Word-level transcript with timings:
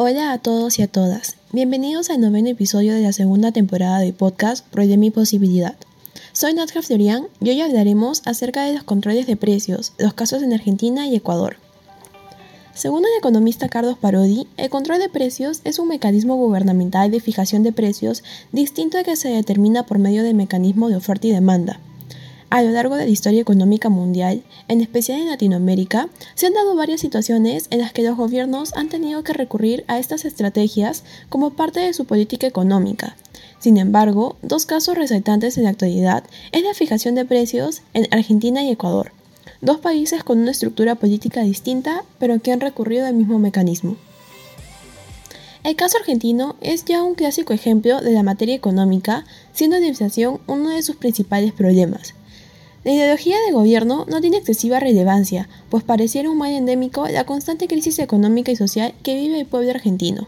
Hola 0.00 0.30
a 0.30 0.38
todos 0.38 0.78
y 0.78 0.82
a 0.82 0.86
todas. 0.86 1.34
Bienvenidos 1.50 2.08
al 2.08 2.20
noveno 2.20 2.50
episodio 2.50 2.94
de 2.94 3.02
la 3.02 3.12
segunda 3.12 3.50
temporada 3.50 3.98
de 3.98 4.12
podcast 4.12 4.72
de 4.72 4.96
Mi 4.96 5.10
Posibilidad. 5.10 5.74
Soy 6.32 6.54
Nadja 6.54 6.82
Florian 6.82 7.26
y 7.40 7.50
hoy 7.50 7.62
hablaremos 7.62 8.22
acerca 8.24 8.62
de 8.62 8.74
los 8.74 8.84
controles 8.84 9.26
de 9.26 9.34
precios, 9.34 9.94
los 9.98 10.14
casos 10.14 10.44
en 10.44 10.52
Argentina 10.52 11.08
y 11.08 11.16
Ecuador. 11.16 11.56
Según 12.74 13.00
el 13.06 13.18
economista 13.18 13.68
Carlos 13.68 13.98
Parodi, 13.98 14.46
el 14.56 14.70
control 14.70 15.00
de 15.00 15.08
precios 15.08 15.62
es 15.64 15.80
un 15.80 15.88
mecanismo 15.88 16.36
gubernamental 16.36 17.10
de 17.10 17.18
fijación 17.18 17.64
de 17.64 17.72
precios 17.72 18.22
distinto 18.52 18.98
al 18.98 19.04
que 19.04 19.16
se 19.16 19.30
determina 19.30 19.84
por 19.84 19.98
medio 19.98 20.22
del 20.22 20.36
mecanismo 20.36 20.88
de 20.88 20.94
oferta 20.94 21.26
y 21.26 21.32
demanda. 21.32 21.80
A 22.50 22.62
lo 22.62 22.70
largo 22.70 22.96
de 22.96 23.04
la 23.04 23.10
historia 23.10 23.42
económica 23.42 23.90
mundial, 23.90 24.42
en 24.68 24.80
especial 24.80 25.20
en 25.20 25.28
Latinoamérica, 25.28 26.08
se 26.34 26.46
han 26.46 26.54
dado 26.54 26.74
varias 26.74 27.02
situaciones 27.02 27.66
en 27.70 27.80
las 27.80 27.92
que 27.92 28.02
los 28.02 28.16
gobiernos 28.16 28.72
han 28.74 28.88
tenido 28.88 29.22
que 29.22 29.34
recurrir 29.34 29.84
a 29.86 29.98
estas 29.98 30.24
estrategias 30.24 31.04
como 31.28 31.50
parte 31.50 31.80
de 31.80 31.92
su 31.92 32.06
política 32.06 32.46
económica. 32.46 33.16
Sin 33.58 33.76
embargo, 33.76 34.36
dos 34.40 34.64
casos 34.64 34.96
resaltantes 34.96 35.58
en 35.58 35.64
la 35.64 35.70
actualidad 35.70 36.24
es 36.52 36.62
la 36.62 36.72
fijación 36.72 37.14
de 37.16 37.26
precios 37.26 37.82
en 37.92 38.08
Argentina 38.12 38.64
y 38.64 38.70
Ecuador, 38.70 39.12
dos 39.60 39.78
países 39.78 40.24
con 40.24 40.38
una 40.38 40.52
estructura 40.52 40.94
política 40.94 41.42
distinta, 41.42 42.02
pero 42.18 42.40
que 42.40 42.52
han 42.52 42.60
recurrido 42.60 43.06
al 43.06 43.14
mismo 43.14 43.38
mecanismo. 43.38 43.96
El 45.64 45.76
caso 45.76 45.98
argentino 45.98 46.56
es 46.62 46.86
ya 46.86 47.02
un 47.02 47.14
clásico 47.14 47.52
ejemplo 47.52 48.00
de 48.00 48.12
la 48.12 48.22
materia 48.22 48.54
económica, 48.54 49.26
siendo 49.52 49.78
la 49.78 49.86
inflación 49.86 50.40
uno 50.46 50.70
de 50.70 50.82
sus 50.82 50.96
principales 50.96 51.52
problemas. 51.52 52.14
La 52.88 52.94
ideología 52.94 53.36
de 53.44 53.52
gobierno 53.52 54.06
no 54.08 54.22
tiene 54.22 54.38
excesiva 54.38 54.80
relevancia, 54.80 55.46
pues 55.68 55.84
pareciera 55.84 56.30
un 56.30 56.38
mal 56.38 56.52
endémico 56.52 57.06
la 57.06 57.24
constante 57.24 57.68
crisis 57.68 57.98
económica 57.98 58.50
y 58.50 58.56
social 58.56 58.94
que 59.02 59.14
vive 59.14 59.38
el 59.38 59.44
pueblo 59.44 59.68
argentino. 59.68 60.26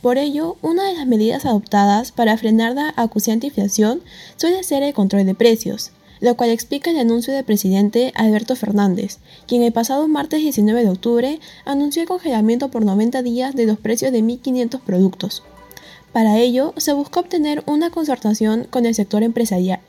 Por 0.00 0.16
ello, 0.16 0.56
una 0.62 0.86
de 0.86 0.94
las 0.94 1.08
medidas 1.08 1.44
adoptadas 1.44 2.12
para 2.12 2.36
frenar 2.36 2.76
la 2.76 2.94
acuciante 2.96 3.48
inflación 3.48 4.00
suele 4.36 4.62
ser 4.62 4.84
el 4.84 4.94
control 4.94 5.26
de 5.26 5.34
precios, 5.34 5.90
lo 6.20 6.36
cual 6.36 6.50
explica 6.50 6.92
el 6.92 7.00
anuncio 7.00 7.34
del 7.34 7.42
presidente 7.42 8.12
Alberto 8.14 8.54
Fernández, 8.54 9.18
quien 9.48 9.64
el 9.64 9.72
pasado 9.72 10.06
martes 10.06 10.38
19 10.38 10.84
de 10.84 10.88
octubre 10.88 11.40
anunció 11.64 12.02
el 12.02 12.06
congelamiento 12.06 12.68
por 12.68 12.84
90 12.84 13.22
días 13.22 13.56
de 13.56 13.66
los 13.66 13.80
precios 13.80 14.12
de 14.12 14.22
1.500 14.22 14.78
productos. 14.82 15.42
Para 16.12 16.38
ello, 16.38 16.74
se 16.76 16.92
buscó 16.92 17.18
obtener 17.18 17.64
una 17.66 17.90
concertación 17.90 18.68
con 18.70 18.86
el 18.86 18.94
sector 18.94 19.24
empresarial, 19.24 19.80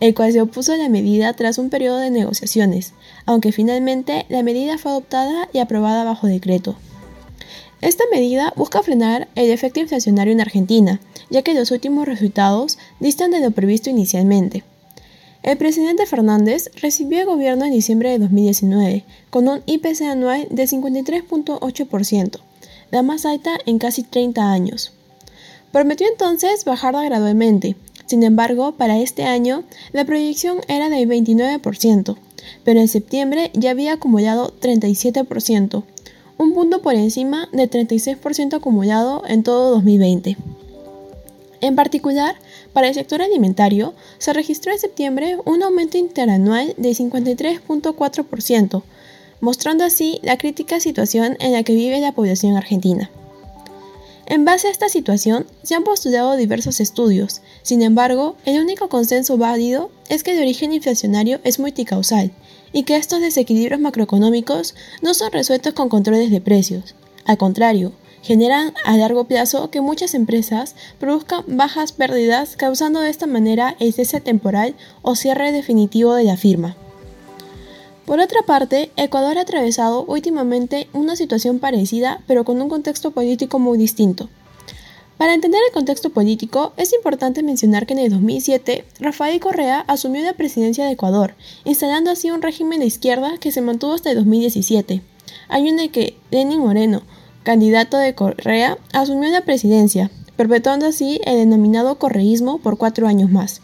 el 0.00 0.14
cual 0.14 0.32
se 0.32 0.40
opuso 0.40 0.72
a 0.72 0.76
la 0.76 0.88
medida 0.88 1.32
tras 1.32 1.58
un 1.58 1.70
periodo 1.70 1.98
de 1.98 2.10
negociaciones, 2.10 2.92
aunque 3.26 3.52
finalmente 3.52 4.26
la 4.28 4.42
medida 4.42 4.78
fue 4.78 4.92
adoptada 4.92 5.48
y 5.52 5.58
aprobada 5.58 6.04
bajo 6.04 6.26
decreto. 6.26 6.76
Esta 7.80 8.04
medida 8.10 8.52
busca 8.56 8.82
frenar 8.82 9.28
el 9.36 9.50
efecto 9.50 9.80
inflacionario 9.80 10.32
en 10.32 10.40
Argentina, 10.40 11.00
ya 11.30 11.42
que 11.42 11.54
los 11.54 11.70
últimos 11.70 12.06
resultados 12.06 12.78
distan 12.98 13.30
de 13.30 13.40
lo 13.40 13.52
previsto 13.52 13.88
inicialmente. 13.88 14.64
El 15.44 15.56
presidente 15.56 16.04
Fernández 16.06 16.70
recibió 16.82 17.20
el 17.20 17.26
gobierno 17.26 17.64
en 17.64 17.72
diciembre 17.72 18.10
de 18.10 18.18
2019, 18.18 19.04
con 19.30 19.46
un 19.46 19.62
IPC 19.66 20.02
anual 20.02 20.48
de 20.50 20.64
53.8%, 20.64 22.40
la 22.90 23.02
más 23.02 23.24
alta 23.24 23.52
en 23.64 23.78
casi 23.78 24.02
30 24.02 24.50
años. 24.50 24.92
Prometió 25.70 26.08
entonces 26.08 26.64
bajarla 26.64 27.04
gradualmente, 27.04 27.76
sin 28.08 28.22
embargo, 28.22 28.72
para 28.72 28.98
este 28.98 29.24
año 29.24 29.64
la 29.92 30.06
proyección 30.06 30.60
era 30.66 30.88
del 30.88 31.06
29%, 31.06 32.16
pero 32.64 32.80
en 32.80 32.88
septiembre 32.88 33.50
ya 33.52 33.70
había 33.70 33.92
acumulado 33.92 34.54
37%, 34.60 35.82
un 36.38 36.54
punto 36.54 36.80
por 36.80 36.94
encima 36.94 37.50
del 37.52 37.70
36% 37.70 38.54
acumulado 38.54 39.24
en 39.28 39.42
todo 39.42 39.70
2020. 39.72 40.38
En 41.60 41.76
particular, 41.76 42.36
para 42.72 42.88
el 42.88 42.94
sector 42.94 43.20
alimentario, 43.20 43.92
se 44.16 44.32
registró 44.32 44.72
en 44.72 44.78
septiembre 44.78 45.36
un 45.44 45.62
aumento 45.62 45.98
interanual 45.98 46.74
de 46.78 46.90
53.4%, 46.92 48.82
mostrando 49.42 49.84
así 49.84 50.18
la 50.22 50.38
crítica 50.38 50.80
situación 50.80 51.36
en 51.40 51.52
la 51.52 51.62
que 51.62 51.74
vive 51.74 52.00
la 52.00 52.12
población 52.12 52.56
argentina. 52.56 53.10
En 54.30 54.44
base 54.44 54.68
a 54.68 54.70
esta 54.70 54.90
situación, 54.90 55.46
se 55.62 55.74
han 55.74 55.84
postulado 55.84 56.36
diversos 56.36 56.80
estudios. 56.80 57.40
Sin 57.62 57.80
embargo, 57.80 58.36
el 58.44 58.60
único 58.60 58.90
consenso 58.90 59.38
válido 59.38 59.90
es 60.10 60.22
que 60.22 60.32
el 60.32 60.40
origen 60.40 60.74
inflacionario 60.74 61.40
es 61.44 61.58
multicausal 61.58 62.30
y 62.70 62.82
que 62.82 62.96
estos 62.96 63.22
desequilibrios 63.22 63.80
macroeconómicos 63.80 64.74
no 65.00 65.14
son 65.14 65.32
resueltos 65.32 65.72
con 65.72 65.88
controles 65.88 66.30
de 66.30 66.42
precios. 66.42 66.94
Al 67.24 67.38
contrario, 67.38 67.94
generan 68.20 68.74
a 68.84 68.98
largo 68.98 69.24
plazo 69.24 69.70
que 69.70 69.80
muchas 69.80 70.12
empresas 70.12 70.74
produzcan 71.00 71.44
bajas 71.46 71.92
pérdidas 71.92 72.54
causando 72.58 73.00
de 73.00 73.08
esta 73.08 73.26
manera 73.26 73.76
el 73.80 73.94
cese 73.94 74.20
temporal 74.20 74.74
o 75.00 75.16
cierre 75.16 75.52
definitivo 75.52 76.12
de 76.12 76.24
la 76.24 76.36
firma. 76.36 76.76
Por 78.08 78.20
otra 78.20 78.40
parte, 78.40 78.90
Ecuador 78.96 79.36
ha 79.36 79.42
atravesado 79.42 80.02
últimamente 80.06 80.88
una 80.94 81.14
situación 81.14 81.58
parecida, 81.58 82.22
pero 82.26 82.42
con 82.42 82.62
un 82.62 82.70
contexto 82.70 83.10
político 83.10 83.58
muy 83.58 83.76
distinto. 83.76 84.30
Para 85.18 85.34
entender 85.34 85.60
el 85.66 85.74
contexto 85.74 86.08
político, 86.08 86.72
es 86.78 86.94
importante 86.94 87.42
mencionar 87.42 87.84
que 87.84 87.92
en 87.92 87.98
el 87.98 88.10
2007, 88.10 88.86
Rafael 88.98 89.38
Correa 89.40 89.84
asumió 89.88 90.22
la 90.22 90.32
presidencia 90.32 90.86
de 90.86 90.92
Ecuador, 90.92 91.34
instalando 91.66 92.10
así 92.10 92.30
un 92.30 92.40
régimen 92.40 92.80
de 92.80 92.86
izquierda 92.86 93.36
que 93.38 93.52
se 93.52 93.60
mantuvo 93.60 93.92
hasta 93.92 94.08
el 94.08 94.16
2017, 94.16 95.02
año 95.50 95.68
en 95.68 95.78
el 95.78 95.90
que 95.90 96.16
Lenin 96.30 96.60
Moreno, 96.60 97.02
candidato 97.42 97.98
de 97.98 98.14
Correa, 98.14 98.78
asumió 98.94 99.30
la 99.30 99.42
presidencia, 99.42 100.10
perpetuando 100.34 100.86
así 100.86 101.20
el 101.26 101.36
denominado 101.36 101.98
correísmo 101.98 102.56
por 102.56 102.78
cuatro 102.78 103.06
años 103.06 103.30
más. 103.30 103.60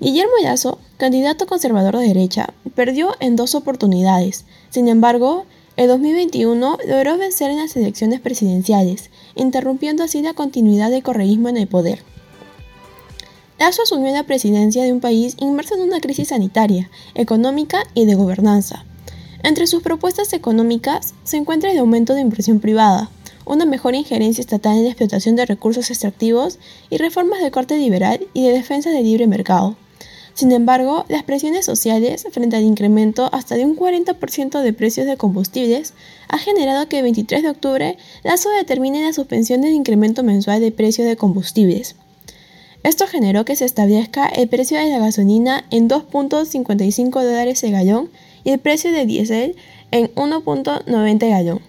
Guillermo 0.00 0.32
Lazo, 0.42 0.78
candidato 0.96 1.46
conservador 1.46 1.96
de 1.96 2.08
derecha, 2.08 2.52
perdió 2.74 3.14
en 3.20 3.36
dos 3.36 3.54
oportunidades. 3.54 4.44
Sin 4.70 4.88
embargo, 4.88 5.46
el 5.76 5.86
2021 5.86 6.78
logró 6.88 7.16
vencer 7.16 7.52
en 7.52 7.58
las 7.58 7.76
elecciones 7.76 8.20
presidenciales, 8.20 9.10
interrumpiendo 9.36 10.02
así 10.02 10.20
la 10.20 10.34
continuidad 10.34 10.90
del 10.90 11.04
correísmo 11.04 11.48
en 11.48 11.58
el 11.58 11.68
poder. 11.68 12.02
Lazo 13.60 13.82
asumió 13.82 14.12
la 14.12 14.24
presidencia 14.24 14.82
de 14.82 14.92
un 14.92 15.00
país 15.00 15.36
inmerso 15.38 15.76
en 15.76 15.82
una 15.82 16.00
crisis 16.00 16.28
sanitaria, 16.28 16.90
económica 17.14 17.84
y 17.94 18.04
de 18.04 18.16
gobernanza. 18.16 18.84
Entre 19.44 19.68
sus 19.68 19.82
propuestas 19.82 20.32
económicas 20.32 21.14
se 21.22 21.36
encuentra 21.36 21.70
el 21.70 21.78
aumento 21.78 22.14
de 22.14 22.20
inversión 22.20 22.58
privada, 22.58 23.10
una 23.44 23.64
mejor 23.64 23.94
injerencia 23.94 24.40
estatal 24.40 24.76
en 24.76 24.84
la 24.84 24.90
explotación 24.90 25.36
de 25.36 25.46
recursos 25.46 25.88
extractivos 25.90 26.58
y 26.90 26.96
reformas 26.96 27.42
de 27.42 27.52
corte 27.52 27.78
liberal 27.78 28.26
y 28.32 28.44
de 28.44 28.52
defensa 28.52 28.90
del 28.90 29.04
libre 29.04 29.28
mercado. 29.28 29.76
Sin 30.34 30.50
embargo, 30.50 31.04
las 31.08 31.22
presiones 31.22 31.64
sociales 31.64 32.26
frente 32.32 32.56
al 32.56 32.64
incremento 32.64 33.30
hasta 33.32 33.54
de 33.54 33.64
un 33.64 33.76
40% 33.76 34.60
de 34.60 34.72
precios 34.72 35.06
de 35.06 35.16
combustibles 35.16 35.94
ha 36.28 36.38
generado 36.38 36.88
que 36.88 36.98
el 36.98 37.04
23 37.04 37.44
de 37.44 37.50
octubre 37.50 37.96
Lazo 38.24 38.50
determine 38.50 39.02
la 39.02 39.12
suspensión 39.12 39.60
del 39.60 39.72
incremento 39.72 40.24
mensual 40.24 40.60
de 40.60 40.72
precio 40.72 41.04
de 41.04 41.16
combustibles. 41.16 41.94
Esto 42.82 43.06
generó 43.06 43.44
que 43.44 43.54
se 43.54 43.64
establezca 43.64 44.26
el 44.26 44.48
precio 44.48 44.76
de 44.76 44.90
la 44.90 44.98
gasolina 44.98 45.64
en 45.70 45.88
2.55 45.88 47.10
dólares 47.22 47.62
el 47.62 47.72
gallón 47.72 48.10
y 48.42 48.50
el 48.50 48.58
precio 48.58 48.90
de 48.92 49.06
diésel 49.06 49.56
en 49.92 50.12
1.90 50.16 51.30
gallón. 51.30 51.60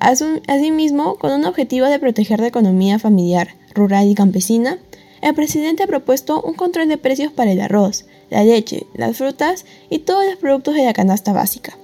Asimismo, 0.00 1.16
con 1.16 1.30
un 1.30 1.44
objetivo 1.44 1.86
de 1.86 2.00
proteger 2.00 2.40
la 2.40 2.48
economía 2.48 2.98
familiar, 2.98 3.54
rural 3.74 4.08
y 4.08 4.16
campesina, 4.16 4.78
el 5.22 5.34
presidente 5.34 5.84
ha 5.84 5.86
propuesto 5.86 6.42
un 6.42 6.54
control 6.54 6.88
de 6.88 6.98
precios 6.98 7.32
para 7.32 7.52
el 7.52 7.60
arroz, 7.60 8.04
la 8.28 8.44
leche, 8.44 8.86
las 8.94 9.16
frutas 9.16 9.64
y 9.88 10.00
todos 10.00 10.26
los 10.26 10.36
productos 10.36 10.74
de 10.74 10.84
la 10.84 10.92
canasta 10.92 11.32
básica. 11.32 11.78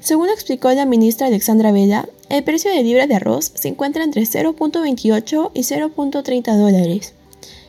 Según 0.00 0.28
explicó 0.28 0.70
la 0.72 0.86
ministra 0.86 1.26
Alexandra 1.26 1.72
Vela, 1.72 2.08
el 2.28 2.44
precio 2.44 2.70
de 2.70 2.82
libras 2.82 3.08
de 3.08 3.16
arroz 3.16 3.52
se 3.54 3.68
encuentra 3.68 4.04
entre 4.04 4.22
0.28 4.22 5.50
y 5.52 5.60
0.30 5.60 6.56
dólares. 6.56 7.14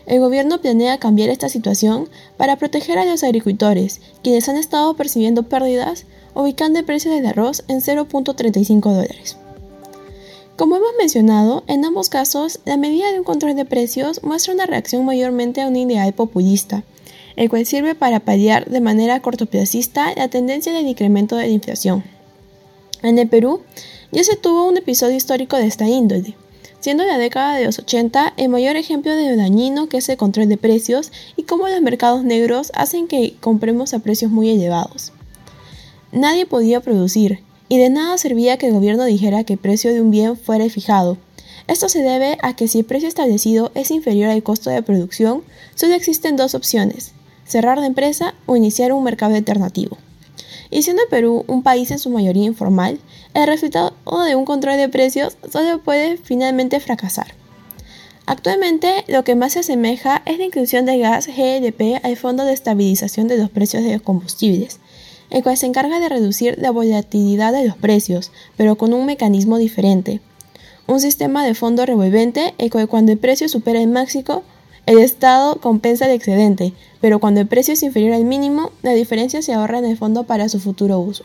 El 0.06 0.20
gobierno 0.20 0.62
planea 0.62 1.00
cambiar 1.00 1.30
esta 1.30 1.50
situación 1.50 2.08
para 2.38 2.58
proteger 2.58 3.00
a 3.00 3.06
los 3.06 3.24
agricultores, 3.24 4.02
quienes 4.22 4.48
han 4.50 4.58
estado 4.58 4.96
percibiendo 4.96 5.44
pérdidas, 5.44 6.06
ubicando 6.36 6.78
el 6.78 6.86
precio 6.86 7.12
del 7.12 7.26
arroz 7.26 7.64
en 7.68 7.82
0.35 7.82 8.82
dólares. 8.82 9.38
Como 10.56 10.78
hemos 10.78 10.92
mencionado, 10.98 11.66
en 11.68 11.84
ambos 11.84 12.08
casos, 12.08 12.62
la 12.64 12.78
medida 12.78 13.12
de 13.12 13.20
un 13.20 13.26
control 13.26 13.58
de 13.58 13.66
precios 13.66 14.24
muestra 14.24 14.54
una 14.54 14.66
reacción 14.66 15.04
mayormente 15.04 15.62
a 15.62 15.68
un 15.68 15.76
ideal 15.76 16.14
populista, 16.14 16.86
el 17.36 17.50
cual 17.50 17.66
sirve 17.66 17.94
para 17.94 18.22
paliar 18.22 18.70
de 18.70 18.80
manera 18.80 19.22
cortoplacista 19.22 20.14
la 20.16 20.30
tendencia 20.30 20.72
del 20.72 20.88
incremento 20.88 21.36
de 21.36 21.48
la 21.48 21.52
inflación. 21.52 22.06
En 23.04 23.20
el 23.20 23.28
Perú, 23.28 23.64
ya 24.14 24.24
se 24.24 24.38
tuvo 24.38 24.66
un 24.66 24.78
episodio 24.78 25.18
histórico 25.18 25.58
de 25.58 25.68
esta 25.68 25.90
índole, 25.90 26.36
siendo 26.80 27.04
la 27.04 27.18
década 27.18 27.58
de 27.58 27.66
los 27.66 27.78
80 27.78 28.36
el 28.38 28.48
mayor 28.48 28.78
ejemplo 28.78 29.14
de 29.14 29.32
lo 29.32 29.36
dañino 29.36 29.90
que 29.90 29.98
es 29.98 30.08
el 30.08 30.16
control 30.16 30.48
de 30.48 30.56
precios 30.56 31.12
y 31.36 31.44
cómo 31.44 31.68
los 31.68 31.82
mercados 31.82 32.24
negros 32.24 32.72
hacen 32.76 33.10
que 33.10 33.36
compremos 33.42 33.94
a 33.94 34.00
precios 34.00 34.32
muy 34.32 34.52
elevados. 34.52 35.12
Nadie 36.14 36.46
podía 36.46 36.80
producir, 36.80 37.44
y 37.70 37.78
de 37.78 37.90
nada 37.90 38.18
servía 38.18 38.58
que 38.58 38.68
el 38.68 38.74
gobierno 38.74 39.06
dijera 39.06 39.44
que 39.44 39.54
el 39.54 39.60
precio 39.60 39.94
de 39.94 40.02
un 40.02 40.12
bien 40.12 40.38
fuera 40.38 40.70
fijado. 40.70 41.18
Esto 41.68 41.90
se 41.90 42.04
debe 42.04 42.38
a 42.42 42.56
que 42.56 42.68
si 42.68 42.80
el 42.80 42.86
precio 42.86 43.08
establecido 43.08 43.72
es 43.74 43.92
inferior 43.92 44.30
al 44.30 44.44
costo 44.44 44.70
de 44.70 44.84
producción, 44.84 45.44
solo 45.74 45.96
existen 45.96 46.36
dos 46.36 46.54
opciones, 46.54 47.14
cerrar 47.46 47.78
la 47.78 47.88
empresa 47.88 48.36
o 48.46 48.56
iniciar 48.56 48.92
un 48.92 49.04
mercado 49.04 49.36
alternativo. 49.36 49.98
Y 50.70 50.84
siendo 50.84 51.04
Perú 51.10 51.44
un 51.48 51.64
país 51.64 51.90
en 51.92 52.00
su 52.00 52.10
mayoría 52.10 52.46
informal, 52.46 53.00
el 53.34 53.48
resultado 53.48 53.94
de 54.26 54.36
un 54.36 54.46
control 54.46 54.78
de 54.78 54.90
precios 54.90 55.38
solo 55.52 55.80
puede 55.80 56.18
finalmente 56.18 56.80
fracasar. 56.80 57.34
Actualmente, 58.28 59.04
lo 59.08 59.24
que 59.24 59.36
más 59.36 59.54
se 59.54 59.60
asemeja 59.60 60.24
es 60.26 60.40
la 60.40 60.46
inclusión 60.46 60.86
del 60.86 61.00
gas 61.00 61.28
GLP 61.28 62.04
al 62.04 62.18
Fondo 62.18 62.44
de 62.44 62.54
Estabilización 62.54 63.28
de 63.28 63.38
los 63.38 63.52
Precios 63.52 63.84
de 63.84 63.94
los 63.94 64.02
Combustibles, 64.02 64.80
el 65.30 65.44
cual 65.44 65.58
se 65.58 65.66
encarga 65.66 66.00
de 66.00 66.10
reducir 66.10 66.58
la 66.60 66.72
volatilidad 66.72 67.54
de 67.54 67.66
los 67.66 67.78
precios, 67.78 68.32
pero 68.58 68.76
con 68.76 68.94
un 68.94 69.06
mecanismo 69.06 69.58
diferente. 69.58 70.22
Un 70.88 71.00
sistema 71.00 71.46
de 71.46 71.56
fondo 71.56 71.86
revolvente, 71.86 72.54
el 72.58 72.70
cual 72.70 72.88
cuando 72.88 73.12
el 73.12 73.18
precio 73.18 73.50
supera 73.50 73.82
el 73.82 73.88
máximo, 73.88 74.44
el 74.86 75.00
Estado 75.00 75.60
compensa 75.60 76.06
el 76.06 76.12
excedente, 76.12 76.74
pero 77.02 77.20
cuando 77.20 77.42
el 77.42 77.48
precio 77.48 77.74
es 77.74 77.82
inferior 77.82 78.14
al 78.14 78.26
mínimo, 78.26 78.72
la 78.84 78.92
diferencia 78.92 79.42
se 79.42 79.54
ahorra 79.54 79.80
en 79.80 79.86
el 79.86 79.98
fondo 79.98 80.26
para 80.26 80.48
su 80.48 80.60
futuro 80.60 81.00
uso. 81.00 81.24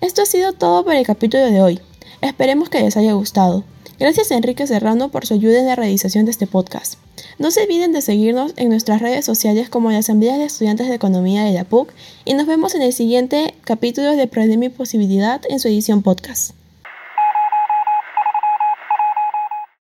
Esto 0.00 0.22
ha 0.22 0.26
sido 0.26 0.52
todo 0.52 0.84
por 0.84 0.94
el 0.94 1.06
capítulo 1.06 1.44
de 1.44 1.60
hoy. 1.60 1.80
Esperemos 2.22 2.70
que 2.70 2.80
les 2.80 2.96
haya 2.96 3.12
gustado. 3.12 3.64
Gracias 4.02 4.32
a 4.32 4.36
Enrique 4.36 4.66
Serrano 4.66 5.10
por 5.10 5.26
su 5.26 5.34
ayuda 5.34 5.60
en 5.60 5.66
la 5.68 5.76
realización 5.76 6.24
de 6.24 6.32
este 6.32 6.48
podcast. 6.48 6.94
No 7.38 7.52
se 7.52 7.62
olviden 7.62 7.92
de 7.92 8.02
seguirnos 8.02 8.52
en 8.56 8.68
nuestras 8.68 9.00
redes 9.00 9.24
sociales 9.24 9.68
como 9.68 9.92
la 9.92 9.98
Asamblea 9.98 10.38
de 10.38 10.44
Estudiantes 10.44 10.88
de 10.88 10.96
Economía 10.96 11.44
de 11.44 11.52
la 11.52 11.62
PUC 11.62 11.92
y 12.24 12.34
nos 12.34 12.48
vemos 12.48 12.74
en 12.74 12.82
el 12.82 12.92
siguiente 12.92 13.54
capítulo 13.62 14.16
de 14.16 14.26
Problema 14.26 14.64
y 14.64 14.70
Posibilidad 14.70 15.40
en 15.48 15.60
su 15.60 15.68
edición 15.68 16.02
podcast. 16.02 16.50